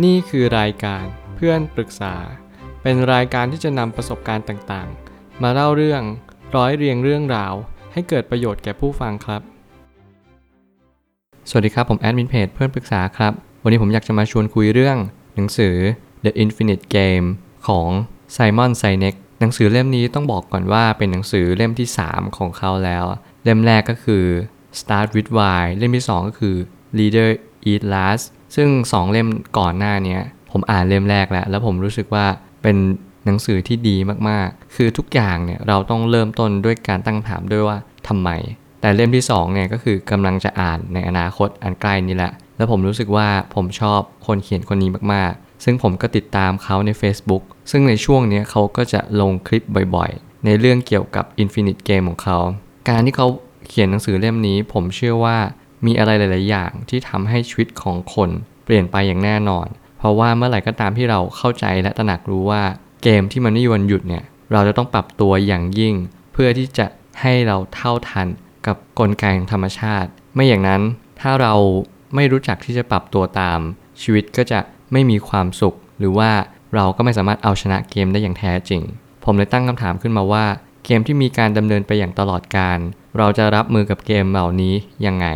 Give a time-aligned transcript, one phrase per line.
[0.00, 1.04] นี่คือรายการ
[1.36, 2.14] เพื่อนปรึกษา
[2.82, 6.02] เป็นรายการที่จะนำประสบการณ์ต่างๆ มาเล่าเรื่อง
[6.56, 7.54] ร้อยเรียงเรื่องราว
[7.92, 9.42] ให้เกิดประโยชน์แก่ผู้ฟังครับ
[11.48, 13.32] สวัสดีครับ ผมแอดมินเพจเพื่อนปรึกษาครับ
[13.62, 14.96] วันนี้ผมอยากจะมาชวนคุยเรื่อง
[15.34, 15.76] หนังสือ
[16.24, 17.26] The Infinite Game
[17.66, 17.88] ของ
[18.32, 23.04] ไซมอนไซเน็กหนังสือเล่มนี้ต้องบอกก่อนว่าเป็นหนังสือเล่มที่ 3 ของเขาแล้ว
[23.44, 24.24] เล่มแรกก็คือ
[24.80, 26.56] Start with Why เล่มที่ 2 ก็คือ
[26.98, 27.30] Leader
[27.70, 28.24] Eat Last
[28.54, 29.28] ซึ่ง2เล่ม
[29.58, 30.18] ก่อนหน้านี้
[30.50, 32.26] ผมอ่านเล่มแรกแล้ว แล้วผมรู้สึกว่า
[32.62, 32.76] เป็น
[33.24, 33.96] หนังสือที่ดี
[34.28, 37.76] มากๆ คือทุกอย่างเนี่ยเราต้องเริ่มต้นด้วยการตั้งถามด้วยว่า
[38.08, 38.30] ทำไม
[38.80, 49.62] แต่เล่มที่2เนี่ยก็คือกำลังจะอ่านในอนาคตอันใกล้นี้แหละ แล้วผมรู้สึกว่าผมชอบคนเขียนคนนี้มากๆ ซึ่งผมก็ติดตามเขาใน Facebook ซึ่งในช่วงนี้เขาก็จะลงคลิป
[49.96, 52.38] บ่อยๆ ในเรื่องเกี่ยวกับ Infinite Game ของเขา
[52.88, 53.28] การที่เขา
[53.68, 55.38] เขียนหนังสือเล่มนี้ ผมเชื่อว่า
[55.86, 58.30] มีอะไรหลาย ๆ อย่างที่ทำให้ชีวิตของคน
[58.64, 59.66] เปลี่ยนไปอย่างแน่นอน
[59.98, 62.62] เพราะว่าเมื่อไหร่ก็ตามที่เราเข้าใจและตระหนักรู้ว่า
[63.02, 65.94] เกมที่มันไม่มีวันหยุดเนี่ยเราจะต้องปรับตัวอย่างยิ่ง
[66.32, 66.86] เพื่อที่จะ
[67.20, 68.28] ให้เราเท่าทัน
[68.66, 70.82] กับกลไกของธรรมชาติ ไม่อย่างนั้น
[71.20, 71.54] ถ้าเรา
[72.14, 73.58] ไม่รู้จักที่จะปรับตัวตาม
[74.02, 74.60] ชีวิตก็จะ
[74.92, 76.30] ไม่มีความสุข หรือว่า
[76.74, 78.82] เราก็ไม่สามารถเอาชนะเกมได้อย่างแท้จริง
[79.24, 80.44] ผมเลยตั้งคำถามขึ้นมาว่า
[80.84, 82.78] เกมที่มีการดำเนินไปอย่างตลอดการ
[83.18, 84.74] เราจะรับมือกับเกมเหล่านี้
[85.06, 85.26] ยังไง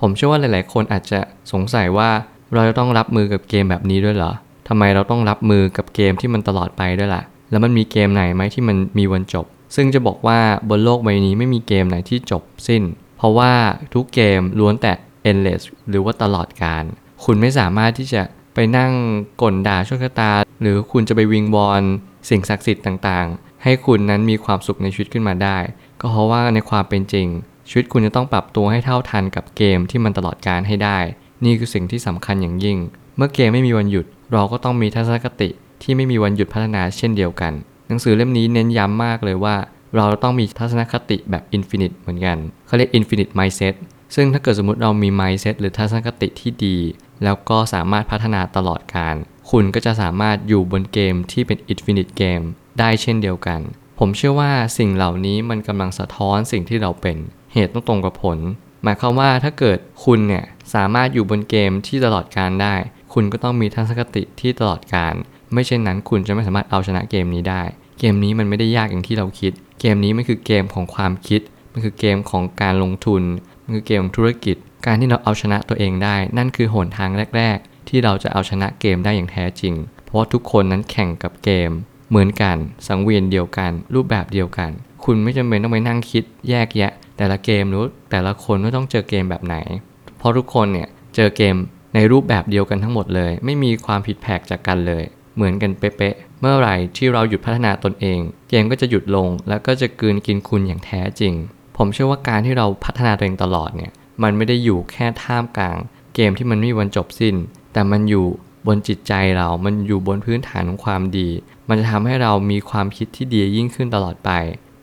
[0.00, 1.20] ผมเชื่อว่าหลาย ๆ คนอาจจะ
[1.52, 2.10] สงสัยว่า
[2.54, 4.32] เราจะต้องรับมือกับเกมแบบนี้ด้วยเหรอ
[4.68, 10.38] ทำไมเราต้องรับมือกับเกมที่มันตลอดไปด้วยล่ะ แล้วมันมีเกมไหนไหมที่มันมีวันจบ ซึ่งจะบอกว่า
[10.70, 12.82] บนโลกใบนี้ไม่มีเกมไหนที่จบสิ้น
[13.18, 13.52] เพราะว่า
[13.94, 14.92] ทุกเกมล้วนแต่
[15.30, 16.84] endless หรือว่าตลอดการ
[17.24, 18.22] คุณไม่สามารถที่จะ
[18.54, 18.92] ไปนั่ง
[19.42, 21.82] ก่นด่าโชคชะตา หรือคุณจะไปวิงวอน
[22.28, 25.58] สิ่งศักดิ์สิทธิ์ต่าง ๆ ให้คุณนั้นมีความสุขในชีวิตขึ้นมาได้
[26.00, 27.28] ก็เพราะว่าในความเป็นจริง
[27.68, 30.98] ชีวิตคุณจะต้องปรับตัวให้เท่าทันกับเกมที่มันตลอดการให้ได้
[31.44, 32.78] นี่คือสิ่งที่สำคัญอย่างยิ่ง
[33.16, 35.48] เมื่อเกมไม่มีวันหยุด เราก็ต้องมีทัศนคติ
[35.82, 37.52] ที่ไม่มีวันหยุดพัฒนาเช่นเดียวกัน
[37.88, 39.56] หนังสือเล่มนี้เน้นย้ำมากเลยว่า
[39.96, 43.74] เราต้องมีทัศนคติแบบ infinite เหมือนกันเขาเรียก infinite mindset
[44.14, 46.76] ซึ่งถ้าเกิดสมมติเรามี mindset หรือทัศนคติที่ดี
[47.24, 49.14] แล้วก็สามารถพัฒนาตลอดการ
[49.50, 52.44] คุณก็จะสามารถอยู่บนเกมที่เป็น infinite game
[52.78, 53.60] ได้เช่นเดียวกัน
[53.98, 57.16] ผมเชื่อว่าสิ่งเหล่านี้มันกำลังสะท้อนสิ่งที่เราเป็น
[57.56, 58.38] เหตุต้องตรงกับผล
[58.82, 60.44] หมายความว่าถ้าเกิดคุณเนี่ย
[60.74, 62.74] สามารถอยู่บนเกมที่ตลอดการได้
[63.12, 65.14] คุณก็ต้องมีทัศนคติที่ตลอดการ
[65.52, 67.62] ไม่เช่นนั้นคุณจะไม่สามารถเอาชนะเกมนี้ได้
[67.98, 71.40] เกมนี้มันไม่ได้ยากอย่างที่เราคิด เกมนี้มันคือเกมของความคิด
[71.72, 73.22] มันคือเกมของการลงทุน
[73.64, 74.56] มันคือเกมของธุรกิจ
[74.86, 79.74] การที่เราเอาชนะตัวเองได้ นั่นคือหนทางแรก ๆ ที่เราจะเอาชนะเกมได้อย่างแท้จริง
[80.04, 81.70] เพราะทุกคนนั้นแข่งกับเกม
[82.10, 82.56] เหมือนกัน
[82.86, 84.70] สังเวียนเดียวกัน รูปแบบเดียวกัน
[85.04, 89.56] คุณไม่จำเป็นต้องไปนั่งคิดแยกแยะ แต่ละเกมหรือแต่ละคนว่าต้องเจอเกมแบบไหน
[90.18, 91.56] เพราะทุกคนเนี่ยเจอเกม
[91.94, 95.04] ในรูปแบบเดียวกันทั้งหมดเลย ไม่มีความผิดแผกจากกันเลย
[95.36, 98.18] เหมือนกันเป๊ะเมื่อไหร่ที่เราหยุดพัฒนาตนเอง
[98.50, 101.34] เกมก็จะหยุดลง แล้วก็จะกืนกินคุณอย่างแท้จริง
[101.76, 105.76] ผมเชื่อว่าการที่เราพัฒนาตัวเองตลอดเนี่ยมันไม่ได้อยู่แค่ท่ามกลาง
[106.14, 107.34] เกมที่มันไม่มีวันจบสิ้น
[107.72, 108.26] แต่มันอยู่
[108.66, 111.28] บนจิตใจเรา มันอยู่บนพื้นฐานของความดี
[111.68, 114.30] มันจะทำให้เรามีความคิดที่ดียิ่งขึ้นตลอดไป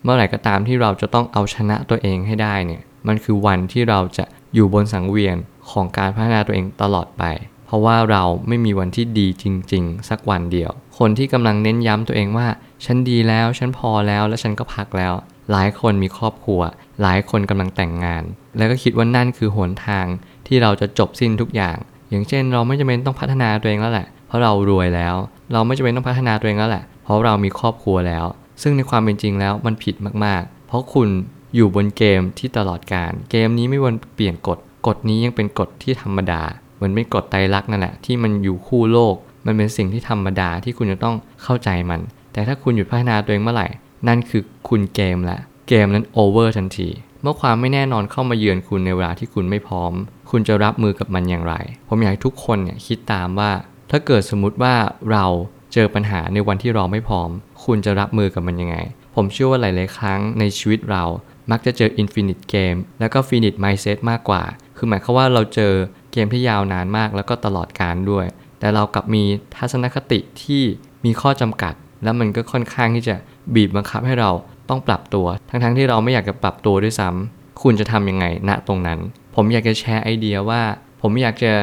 [0.04, 5.38] เมื่อไหร่ก็ตามที่เราจะต้องเอาชนะตัวเองให้ได้เนี่ย มันคือวันที่เราจะอยู่บนสังเวียน
[5.72, 7.24] ของการพัฒนาตัวเองตลอดไป
[7.66, 12.48] เพราะว่าเราไม่มีวันที่ดีจริง ๆ สักวันเดียว คนที่กำลังเน้นย้ำตัวเองว่า
[12.86, 15.14] ฉันดีแล้ว ฉันพอแล้ว และฉันก็พักแล้ว
[15.52, 16.62] หลายคนมีครอบครัว
[17.02, 18.24] หลายคนกำลังแต่งงาน
[18.58, 20.06] แล้วก็คิดว่านั่นคือหนทาง
[20.48, 21.78] ที่เราจะจบสิ้นทุกอย่าง
[22.10, 25.16] อย่างเช่น เราไม่จำเป็นต้องพัฒนาตัวเองแล้วแหละ เพราะเรารวยแล้ว
[25.54, 28.26] เราไม่จำเป็นต้องพัฒนาตัวเองแล้วแหละ เพราะเรามีครอบครัวแล้ว
[28.62, 31.10] ซึ่งในความเป็นจริงแล้วมันผิดมากๆ เพราะคุณ
[31.56, 36.42] อยู่บนเกมที่ตลอดการ เกมนี้ไม่วนเปลี่ยนกฎ กฎนี้ยังเป็นกฎที่ธรรมดา
[36.76, 39.16] เหมือนไม่กฎไตรลักษณ์นั่นแหละที่มันอยู่คู่โลก
[39.46, 42.00] มันเป็นสิ่งที่ธรรมดาที่คุณจะต้องเข้าใจมัน
[42.34, 43.68] แต่ถ้าคุณหยุดพัฒนาตัวเองเมื่อไหร่
[44.08, 45.40] นั่นคือคุณเกมละ
[45.70, 46.90] เกมนั้นโอเวอร์ทันที
[47.22, 49.94] เมื่อความไม่แน่นอนเข้ามาเยือนคุณในเวลาที่คุณไม่พร้อม
[50.32, 51.56] คุณจะรับมือกับมันอย่างไร
[51.88, 53.52] ผมอยากให้ทุกคนเนี่ยคิดตามว่า
[53.92, 54.76] ถ้าเกิดสมมติว่า
[55.12, 55.26] เรา
[55.74, 57.30] เจอปัญหาในวันที่เราไม่พร้อม
[57.66, 58.78] คุณจะรับมือกับมันยังไง
[59.16, 61.04] ผมเชื่อว่าหลาย ๆ ครั้งในชีวิตเรา
[61.52, 64.44] มักจะเจอ Infinite Game แล้วก็ Finite Mindset มากกว่า
[64.78, 65.74] คือหมายความว่าเราเจอ
[66.12, 68.26] เกมที่ยาวนานมากแล้วก็ตลอดการด้วย
[68.60, 69.24] แต่เรากลับมี
[69.56, 70.64] ทัศนคติที่
[71.06, 71.74] มีข้อจำกัด
[72.04, 73.16] แล้วมันก็ค่อนข้างที่จะ
[73.56, 74.32] บีบบังคับให้เรา
[74.70, 79.00] ต้องปรับตัว ทั้งๆที่เราไม่อยากจะปรับตัวด้วยซ้ำคุณจะทำยังไงณตรงนั้น
[79.36, 80.62] ผมอยากจะแชร์ไอเดียว่า
[81.02, 81.54] ผมอยากจะ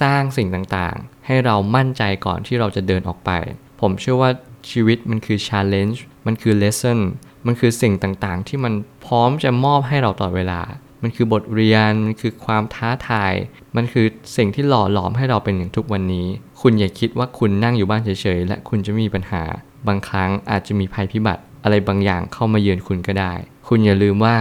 [0.00, 3.30] สร้างสิ่งต่างๆ ให้เรามั่นใจก่อนที่เราจะเดินออกไป
[3.80, 4.30] ผมเชื่อว่า
[4.70, 6.98] ชีวิตมันคือ challenge มันคือ lesson
[7.46, 8.74] มันคือสิ่งต่างๆ ที่มัน
[9.06, 10.60] พร้อมจะมอบให้เราตลอดเวลา
[11.02, 13.32] มันคือบทเรียน มันคือความท้าทาย
[13.76, 14.06] มันคือ
[14.36, 16.26] สิ่งที่หล่อหลอมให้เราเป็นอย่างทุกวันนี้
[16.60, 19.42] คุณอย่าคิดว่าคุณนั่งอยู่บ้านเฉยๆ และคุณจะม่มีปัญหา
[19.88, 23.32] บางครั้งอาจจะมีภัยพิบัติ อะไรบางอย่างเข้ามาเยือนคุณก็ได้
[23.68, 24.36] คุณอย่าลืมว่า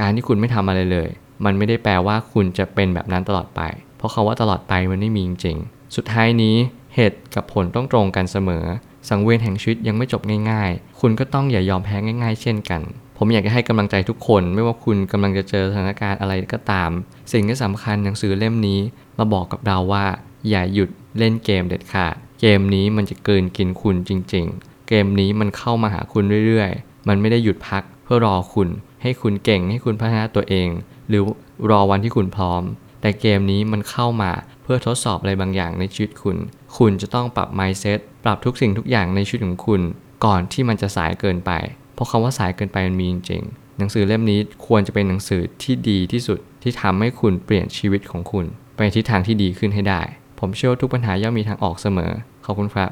[0.00, 1.10] การที่คุณไม่ทำอะไรเลย
[1.44, 3.62] มันไม่ได้แปลว่าคุณจะเป็นแบบนั้นตลอดไป
[4.00, 6.56] เพราะคาว่าตลอดไปมันไม่มีจริงๆ สุดท้ายนี้
[6.94, 8.64] เหตุกับผลต้องตรงกันเสมอ
[9.08, 12.80] สังเวียนแห่งชีวิตยังไม่จบง่ายๆ คุณก็ต้องอย่ายอมแพ้ง่าย ๆ เช่นกัน
[13.16, 16.90] ผมอยากจะให้กำลังใจทุกคน ไม่ว่าคุณกำลังจะเจอสถานการณ์อะไรก็ตาม
[17.32, 18.80] สิ่งที่สำคัญหนังสือเล่มนี้
[19.18, 20.04] มาบอกกับเราว่า
[20.48, 28.68] อย่าหยุดเล่นเกมเด็ดขาดเกมนี้มันจะเกินกินคุณจริง ๆ เกมนี้มันเข้ามาหาคุณเรื่อยๆ มันไม่ได้หยุดพักเพื่อรอคุณ
[29.02, 30.68] ให้คุณเก่งให้คุณพัฒนาตัวเอง
[31.08, 31.22] หรือ
[31.70, 32.62] รอวันที่คุณพร้อม
[33.00, 34.30] แต่เกมนี้มันเข้ามา
[34.62, 36.36] เพื่อทดสอบอะไรบางอย่างในชีวิตคุณ
[36.76, 39.80] คุณจะต้องปรับ mindset ปรับทุกสิ่งทุกอย่างในชีวิตของคุณ
[40.24, 41.52] ก่อนที่มันจะสายเกินไป
[41.94, 48.44] เพราะคำว่าสายเกินไปมันมีจริงๆหนังสือเล่มนี้ควรจะเป็นหนังสือที่ดีที่สุดที่ทำให้คุณเปลี่ยนชีวิตของคุณ
[48.74, 50.02] ไปในทิศทางที่ดีขึ้นให้ได้
[50.38, 52.12] ผมเชื่อว่าทุกปัญหาย่อมมีทางออกเสมอ
[52.44, 52.90] ขอบคุณครับ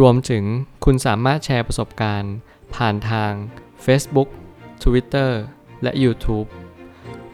[0.00, 0.44] รวมถึง
[0.84, 2.34] คุณสามารถแชร์ประสบการณ์
[2.74, 3.32] ผ่านทาง
[3.84, 4.28] Facebook
[4.82, 5.30] Twitter
[5.82, 6.48] และ YouTube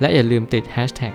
[0.00, 1.14] และอย่าลืมติด Hashtag